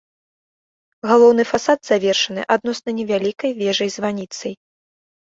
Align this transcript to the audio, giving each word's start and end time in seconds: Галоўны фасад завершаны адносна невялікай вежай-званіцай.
Галоўны 1.11 1.43
фасад 1.51 1.79
завершаны 1.91 2.41
адносна 2.57 2.97
невялікай 3.03 3.51
вежай-званіцай. 3.63 4.53